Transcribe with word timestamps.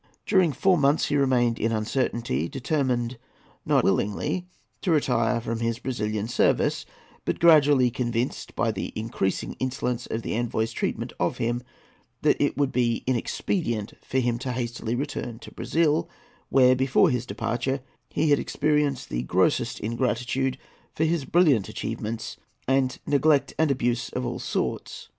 During 0.25 0.51
four 0.51 0.79
months 0.79 1.09
he 1.09 1.15
remained 1.15 1.59
in 1.59 1.71
uncertainty, 1.71 2.49
determined 2.49 3.19
not 3.67 3.83
willingly 3.83 4.47
to 4.81 4.89
retire 4.89 5.39
from 5.39 5.59
his 5.59 5.77
Brazilian 5.77 6.27
service, 6.27 6.87
but 7.23 7.37
gradually 7.39 7.91
convinced 7.91 8.55
by 8.55 8.71
the 8.71 8.91
increasing 8.95 9.53
insolence 9.59 10.07
of 10.07 10.23
the 10.23 10.33
envoy's 10.35 10.71
treatment 10.71 11.13
of 11.19 11.37
him 11.37 11.61
that 12.23 12.43
it 12.43 12.57
would 12.57 12.71
be 12.71 13.03
inexpedient 13.05 13.93
for 14.03 14.17
him 14.17 14.39
hastily 14.39 14.93
to 14.93 14.97
return 14.99 15.37
to 15.37 15.51
Brazil, 15.53 16.09
where, 16.49 16.75
before 16.75 17.11
his 17.11 17.27
departure, 17.27 17.79
he 18.09 18.31
had 18.31 18.39
experienced 18.39 19.09
the 19.09 19.21
grossest 19.21 19.79
ingratitude 19.81 20.57
for 20.95 21.03
his 21.03 21.25
brilliant 21.25 21.69
achievements 21.69 22.37
and 22.67 22.97
neglect 23.05 23.53
and 23.59 23.69
abuse 23.69 24.09
of 24.09 24.25
all 24.25 24.39
sorts. 24.39 25.09